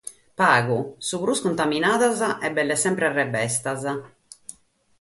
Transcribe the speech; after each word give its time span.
Pagas, 0.41 0.87
su 1.09 1.19
prus 1.25 1.41
cuntaminadas 1.43 2.19
e 2.47 2.53
belle 2.57 2.77
semper 2.85 3.11
rebestas. 3.19 3.87